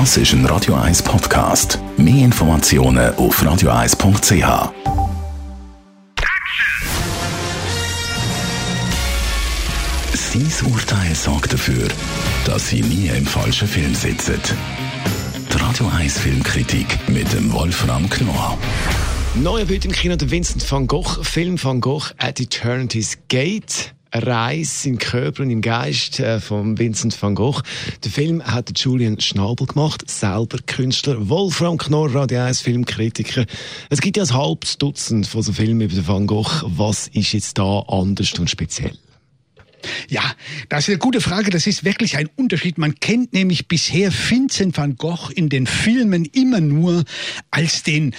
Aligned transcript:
Das 0.00 0.16
ist 0.16 0.32
ein 0.32 0.44
Radio 0.46 0.74
1 0.74 1.04
Podcast. 1.04 1.78
Mehr 1.96 2.24
Informationen 2.24 3.14
auf 3.14 3.40
radio1.ch. 3.40 4.72
Sein 10.12 10.72
Urteil 10.72 11.14
sorgt 11.14 11.52
dafür, 11.52 11.86
dass 12.44 12.70
Sie 12.70 12.82
nie 12.82 13.06
im 13.06 13.24
falschen 13.24 13.68
Film 13.68 13.94
sitzen. 13.94 14.40
Die 15.52 15.56
Radio 15.58 15.86
1 15.96 16.18
Filmkritik 16.18 16.98
mit 17.08 17.32
dem 17.32 17.52
Wolfram 17.52 18.10
Knorr. 18.10 18.58
Neuer 19.36 19.68
heute 19.68 19.86
im 19.86 19.92
Kino 19.92 20.16
der 20.16 20.28
Vincent 20.28 20.68
van 20.72 20.88
Gogh 20.88 21.22
Film 21.22 21.62
Van 21.62 21.80
Gogh 21.80 22.10
at 22.18 22.40
Eternity's 22.40 23.16
Gate. 23.28 23.93
Reise 24.14 24.88
im 24.88 24.98
Körper 24.98 25.42
und 25.42 25.50
im 25.50 25.60
Geist 25.60 26.20
äh, 26.20 26.40
von 26.40 26.78
Vincent 26.78 27.20
van 27.20 27.34
Gogh. 27.34 27.62
Der 28.04 28.10
Film 28.10 28.44
hat 28.44 28.70
Julian 28.78 29.20
Schnabel 29.20 29.66
gemacht, 29.66 30.08
selber 30.08 30.58
Künstler, 30.66 31.28
Wolfram 31.28 31.76
Knorr, 31.76 32.14
Radio 32.14 32.40
1 32.40 32.60
Filmkritiker. 32.60 33.44
Es 33.90 34.00
gibt 34.00 34.16
ja 34.16 34.22
ein 34.22 34.32
halbes 34.32 34.78
Dutzend 34.78 35.26
von 35.26 35.42
so 35.42 35.52
Filmen 35.52 35.80
über 35.80 36.06
Van 36.06 36.26
Gogh. 36.26 36.62
Was 36.64 37.08
ist 37.08 37.32
jetzt 37.32 37.58
da 37.58 37.80
anders 37.88 38.32
und 38.38 38.48
speziell? 38.48 38.92
Ja, 40.08 40.22
das 40.68 40.84
ist 40.84 40.90
eine 40.90 40.98
gute 40.98 41.20
Frage. 41.20 41.50
Das 41.50 41.66
ist 41.66 41.84
wirklich 41.84 42.16
ein 42.16 42.28
Unterschied. 42.36 42.78
Man 42.78 42.94
kennt 43.00 43.32
nämlich 43.32 43.68
bisher 43.68 44.12
Vincent 44.12 44.76
van 44.76 44.96
Gogh 44.96 45.30
in 45.34 45.48
den 45.48 45.66
Filmen 45.66 46.24
immer 46.24 46.60
nur 46.60 47.04
als 47.50 47.82
den 47.82 48.14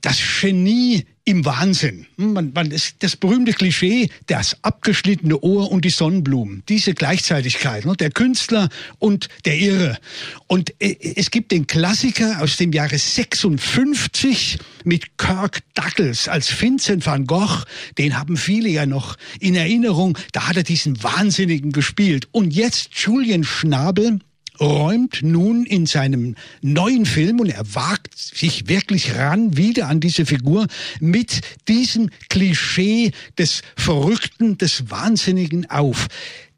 das 0.00 0.18
Genie 0.40 1.06
im 1.26 1.44
Wahnsinn. 1.46 2.06
Man, 2.16 2.52
man, 2.54 2.68
das, 2.68 2.94
das 2.98 3.16
berühmte 3.16 3.52
Klischee, 3.52 4.10
das 4.26 4.56
abgeschnittene 4.62 5.40
Ohr 5.40 5.70
und 5.70 5.84
die 5.84 5.90
Sonnenblumen. 5.90 6.62
Diese 6.68 6.92
Gleichzeitigkeit, 6.92 7.86
ne? 7.86 7.94
der 7.96 8.10
Künstler 8.10 8.68
und 8.98 9.28
der 9.46 9.58
Irre. 9.58 9.98
Und 10.46 10.74
äh, 10.80 10.96
es 11.16 11.30
gibt 11.30 11.52
den 11.52 11.66
Klassiker 11.66 12.42
aus 12.42 12.56
dem 12.58 12.72
Jahre 12.72 12.98
56 12.98 14.58
mit 14.84 15.16
Kirk 15.16 15.60
Douglas 15.72 16.28
als 16.28 16.60
Vincent 16.60 17.06
van 17.06 17.26
Gogh. 17.26 17.64
Den 17.96 18.18
haben 18.18 18.36
viele 18.36 18.68
ja 18.68 18.84
noch 18.84 19.16
in 19.40 19.54
Erinnerung. 19.54 20.18
Da 20.32 20.48
hat 20.48 20.56
er 20.56 20.62
diesen 20.62 21.02
Wahnsinnigen 21.02 21.72
gespielt. 21.72 22.28
Und 22.32 22.52
jetzt 22.52 22.90
Julian 22.92 23.44
Schnabel 23.44 24.20
räumt 24.60 25.20
nun 25.22 25.64
in 25.64 25.86
seinem 25.86 26.36
neuen 26.62 27.06
Film 27.06 27.40
und 27.40 27.48
er 27.48 27.74
wagt 27.74 28.16
sich 28.16 28.68
wirklich 28.68 29.16
ran 29.16 29.56
wieder 29.56 29.88
an 29.88 30.00
diese 30.00 30.26
Figur 30.26 30.66
mit 31.00 31.40
diesem 31.68 32.10
Klischee 32.28 33.12
des 33.38 33.62
Verrückten, 33.76 34.58
des 34.58 34.90
Wahnsinnigen 34.90 35.70
auf 35.70 36.08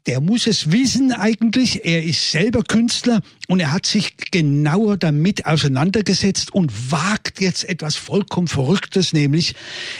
der 0.07 0.21
muss 0.21 0.47
es 0.47 0.71
wissen 0.71 1.11
eigentlich. 1.11 1.85
Er 1.85 2.03
ist 2.03 2.31
selber 2.31 2.63
Künstler 2.63 3.21
und 3.47 3.59
er 3.59 3.73
hat 3.73 3.85
sich 3.85 4.15
genauer 4.31 4.97
damit 4.97 5.45
auseinandergesetzt 5.45 6.53
und 6.53 6.91
wagt 6.91 7.41
jetzt 7.41 7.65
etwas 7.65 7.97
vollkommen 7.97 8.47
Verrücktes, 8.47 9.11
nämlich 9.11 9.53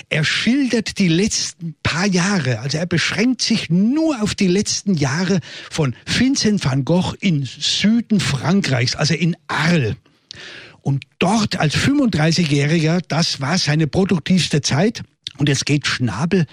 er 0.10 0.24
schildert 0.24 0.98
die 0.98 1.10
letzten 1.10 1.76
paar 1.84 2.08
Jahre. 2.08 2.60
Also 2.60 2.78
er 2.78 2.86
beschränkt 2.86 3.42
sich 3.42 3.70
nur 3.70 4.22
auf 4.22 4.34
die 4.34 4.48
letzten 4.48 4.94
Jahre 4.94 5.42
von 5.70 5.94
Vincent 6.06 6.64
van 6.64 6.86
Gogh 6.86 7.14
in 7.20 7.44
Süden 7.44 8.22
Frankreichs, 8.22 8.96
also 8.96 9.14
in 9.14 9.36
Arles. 9.48 9.96
Und 10.82 11.04
dort 11.20 11.60
als 11.60 11.76
35-Jähriger, 11.76 13.02
das 13.06 13.42
war 13.42 13.58
seine 13.58 13.88
produktivste 13.88 14.62
Zeit. 14.62 15.04
Und 15.38 15.50
jetzt 15.50 15.66
geht 15.66 15.86
Schnabel 15.86 16.46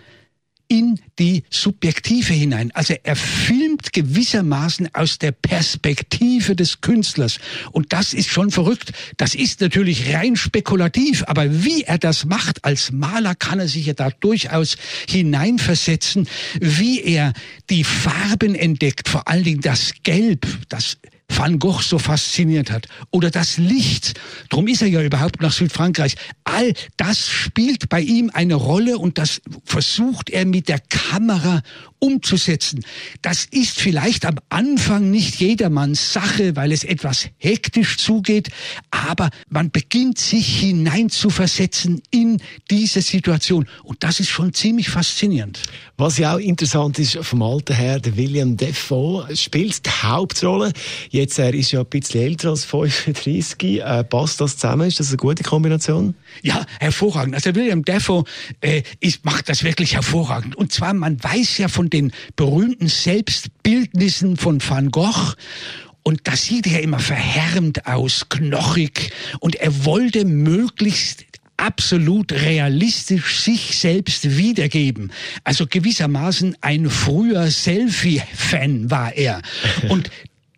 in 0.68 1.00
die 1.18 1.44
Subjektive 1.50 2.32
hinein. 2.32 2.70
Also 2.74 2.94
er 3.02 3.16
filmt 3.16 3.92
gewissermaßen 3.92 4.94
aus 4.94 5.18
der 5.18 5.32
Perspektive 5.32 6.56
des 6.56 6.80
Künstlers. 6.80 7.38
Und 7.72 7.92
das 7.92 8.14
ist 8.14 8.30
schon 8.30 8.50
verrückt. 8.50 8.92
Das 9.16 9.34
ist 9.34 9.60
natürlich 9.60 10.14
rein 10.14 10.36
spekulativ. 10.36 11.24
Aber 11.26 11.64
wie 11.64 11.82
er 11.82 11.98
das 11.98 12.24
macht 12.24 12.64
als 12.64 12.92
Maler, 12.92 13.34
kann 13.34 13.60
er 13.60 13.68
sich 13.68 13.86
ja 13.86 13.94
da 13.94 14.10
durchaus 14.10 14.76
hineinversetzen, 15.08 16.28
wie 16.60 17.02
er 17.02 17.32
die 17.70 17.84
Farben 17.84 18.54
entdeckt, 18.54 19.08
vor 19.08 19.28
allen 19.28 19.44
Dingen 19.44 19.60
das 19.60 19.92
Gelb, 20.02 20.46
das 20.68 20.98
Van 21.36 21.58
Gogh 21.58 21.82
so 21.82 21.98
fasziniert 21.98 22.70
hat. 22.70 22.86
Oder 23.10 23.30
das 23.30 23.58
Licht. 23.58 24.14
Drum 24.48 24.68
ist 24.68 24.82
er 24.82 24.88
ja 24.88 25.02
überhaupt 25.02 25.40
nach 25.40 25.52
Südfrankreich. 25.52 26.14
All 26.44 26.72
das 26.96 27.28
spielt 27.28 27.88
bei 27.88 28.00
ihm 28.00 28.30
eine 28.32 28.54
Rolle 28.54 28.98
und 28.98 29.18
das 29.18 29.40
versucht 29.64 30.30
er 30.30 30.44
mit 30.44 30.68
der 30.68 30.78
Kamera 30.78 31.62
umzusetzen. 32.04 32.84
Das 33.22 33.46
ist 33.46 33.80
vielleicht 33.80 34.26
am 34.26 34.36
Anfang 34.50 35.10
nicht 35.10 35.36
jedermanns 35.36 36.12
Sache, 36.12 36.54
weil 36.54 36.70
es 36.70 36.84
etwas 36.84 37.28
hektisch 37.38 37.96
zugeht, 37.96 38.50
aber 38.90 39.30
man 39.48 39.70
beginnt 39.70 40.18
sich 40.18 40.60
hineinzuversetzen 40.60 42.02
in 42.10 42.42
diese 42.70 43.00
Situation 43.00 43.66
und 43.82 44.02
das 44.02 44.20
ist 44.20 44.28
schon 44.28 44.52
ziemlich 44.52 44.90
faszinierend. 44.90 45.60
Was 45.96 46.18
ja 46.18 46.34
auch 46.34 46.38
interessant 46.38 46.98
ist 46.98 47.16
vom 47.22 47.42
Alter 47.42 47.74
her, 47.74 48.00
der 48.00 48.16
William 48.16 48.56
Defoe 48.56 49.34
spielt 49.34 49.86
die 49.86 49.90
Hauptrolle. 49.90 50.72
Jetzt 51.24 51.38
er 51.38 51.54
ist 51.54 51.72
ja 51.72 51.80
ein 51.80 51.86
bisschen 51.86 52.20
älter 52.20 52.50
als 52.50 52.66
35. 52.66 53.80
Äh, 53.80 54.04
passt 54.04 54.42
das 54.42 54.58
zusammen? 54.58 54.86
Ist 54.86 55.00
das 55.00 55.08
eine 55.08 55.16
gute 55.16 55.42
Kombination? 55.42 56.14
Ja, 56.42 56.66
hervorragend. 56.80 57.34
Also 57.34 57.54
William 57.54 57.82
Defoe 57.82 58.24
äh, 58.60 58.82
ist, 59.00 59.24
macht 59.24 59.48
das 59.48 59.64
wirklich 59.64 59.94
hervorragend. 59.94 60.54
Und 60.54 60.70
zwar, 60.70 60.92
man 60.92 61.24
weiß 61.24 61.56
ja 61.56 61.68
von 61.68 61.88
den 61.88 62.12
berühmten 62.36 62.88
Selbstbildnissen 62.88 64.36
von 64.36 64.60
Van 64.60 64.90
Gogh, 64.90 65.32
und 66.02 66.20
das 66.24 66.44
sieht 66.44 66.66
ja 66.66 66.80
immer 66.80 66.98
verhärmt 66.98 67.86
aus, 67.86 68.28
knochig. 68.28 69.10
Und 69.40 69.54
er 69.54 69.86
wollte 69.86 70.26
möglichst 70.26 71.24
absolut 71.56 72.32
realistisch 72.32 73.40
sich 73.40 73.78
selbst 73.78 74.36
wiedergeben. 74.36 75.10
Also 75.44 75.66
gewissermaßen 75.66 76.58
ein 76.60 76.90
früher 76.90 77.50
Selfie-Fan 77.50 78.90
war 78.90 79.14
er. 79.14 79.40
Und 79.88 80.10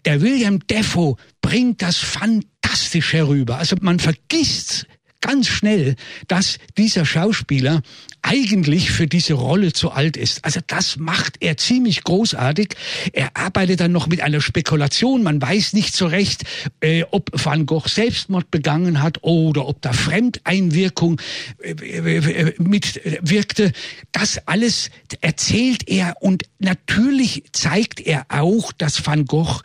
der 0.07 0.23
William 0.23 0.61
Defoe 0.67 1.17
bringt 1.43 1.83
das 1.83 1.99
fantastisch 1.99 3.13
herüber. 3.13 3.59
Also 3.59 3.77
man 3.81 3.99
vergisst 3.99 4.87
ganz 5.21 5.49
schnell, 5.49 5.97
dass 6.29 6.59
dieser 6.79 7.05
Schauspieler 7.05 7.83
eigentlich 8.23 8.91
für 8.91 9.07
diese 9.07 9.35
Rolle 9.35 9.73
zu 9.73 9.91
alt 9.91 10.17
ist. 10.17 10.45
Also 10.45 10.61
das 10.67 10.97
macht 10.97 11.37
er 11.41 11.57
ziemlich 11.57 12.05
großartig. 12.05 12.75
Er 13.13 13.37
arbeitet 13.37 13.81
dann 13.81 13.93
noch 13.93 14.07
mit 14.09 14.21
einer 14.21 14.41
Spekulation. 14.41 15.23
Man 15.23 15.41
weiß 15.41 15.73
nicht 15.73 15.97
so 15.97 16.07
recht, 16.07 16.45
äh, 16.81 17.05
ob 17.11 17.31
Van 17.33 17.67
Gogh 17.67 17.89
Selbstmord 17.89 18.51
begangen 18.51 19.03
hat 19.03 19.23
oder 19.23 19.67
ob 19.67 19.81
da 19.83 19.93
Fremdeinwirkung 19.93 21.21
äh, 21.61 21.71
äh, 21.73 22.55
mitwirkte. 22.59 23.73
Das 24.13 24.47
alles 24.47 24.91
erzählt 25.21 25.89
er 25.89 26.17
und 26.21 26.45
natürlich 26.59 27.45
zeigt 27.53 28.01
er 28.01 28.27
auch, 28.29 28.73
dass 28.73 29.07
Van 29.07 29.25
Gogh 29.25 29.63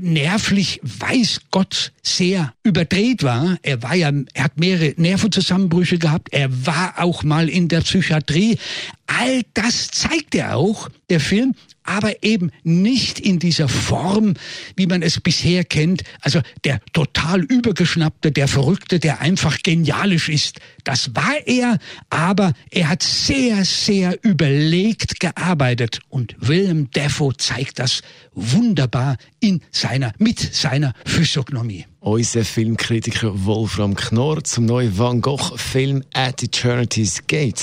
nervlich, 0.00 0.80
weiß 0.82 1.40
Gott, 1.50 1.92
sehr 2.02 2.52
überdreht 2.62 3.22
war. 3.22 3.58
Er 3.62 3.82
war 3.82 3.94
ja, 3.94 4.10
er 4.34 4.44
hat 4.44 4.58
mehrere 4.58 4.94
Nervenzusammenbrüche 4.96 5.98
gehabt. 5.98 6.28
Er 6.32 6.66
war 6.66 6.94
auch 6.98 7.22
mal 7.22 7.48
in 7.48 7.68
der 7.68 7.80
Psychiatrie. 7.80 8.58
All 9.06 9.42
das 9.54 9.88
zeigt 9.88 10.34
er 10.34 10.56
auch, 10.56 10.88
der 11.10 11.20
Film, 11.20 11.54
aber 11.88 12.22
eben 12.22 12.50
nicht 12.64 13.18
in 13.18 13.38
dieser 13.38 13.66
Form, 13.66 14.34
wie 14.76 14.86
man 14.86 15.00
es 15.00 15.20
bisher 15.20 15.64
kennt. 15.64 16.02
Also 16.20 16.40
der 16.64 16.80
total 16.92 17.42
übergeschnappte, 17.42 18.30
der 18.30 18.46
Verrückte, 18.46 18.98
der 18.98 19.20
einfach 19.20 19.62
genialisch 19.62 20.28
ist. 20.28 20.60
Das 20.84 21.14
war 21.14 21.46
er, 21.46 21.78
aber 22.10 22.52
er 22.70 22.90
hat 22.90 23.02
sehr, 23.02 23.64
sehr 23.64 24.18
überlegt 24.22 25.18
gearbeitet. 25.18 26.00
Und 26.10 26.36
Willem 26.38 26.90
Dafoe 26.90 27.36
zeigt 27.36 27.78
das 27.78 28.02
wunderbar 28.34 29.16
in 29.40 29.62
seiner, 29.70 30.12
mit 30.18 30.38
seiner 30.38 30.92
Physiognomie. 31.06 31.86
Unser 32.00 32.44
Filmkritiker 32.44 33.46
Wolfram 33.46 33.94
Knorr 33.94 34.44
zum 34.44 34.66
neuen 34.66 34.96
Van 34.96 35.20
Gogh 35.22 35.56
Film 35.56 36.04
At 36.12 36.42
Eternity's 36.42 37.26
Gate. 37.26 37.62